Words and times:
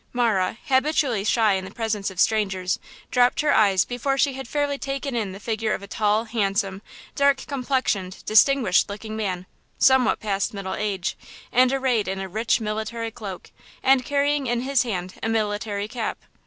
Marah, 0.13 0.57
habitually 0.65 1.23
shy 1.23 1.53
in 1.53 1.63
the 1.63 1.69
presence 1.69 2.09
of 2.09 2.19
strangers, 2.19 2.79
dropped 3.11 3.41
her 3.41 3.53
eyes 3.53 3.85
before 3.85 4.17
she 4.17 4.33
had 4.33 4.47
fairly 4.47 4.79
taken 4.79 5.15
in 5.15 5.31
the 5.31 5.39
figure 5.39 5.75
of 5.75 5.83
a 5.83 5.87
tall, 5.87 6.23
handsome, 6.23 6.81
dark 7.13 7.45
complexioned, 7.45 8.25
distinguished 8.25 8.89
looking 8.89 9.15
man, 9.15 9.45
somewhat 9.77 10.19
past 10.19 10.55
middle 10.55 10.73
age, 10.73 11.15
and 11.51 11.71
arrayed 11.71 12.07
in 12.07 12.19
a 12.19 12.27
rich 12.27 12.59
military 12.59 13.11
cloak, 13.11 13.51
and 13.83 14.03
carrying 14.03 14.47
in 14.47 14.61
his 14.61 14.81
hand 14.81 15.13
a 15.21 15.29
military 15.29 15.87
cap. 15.87 16.17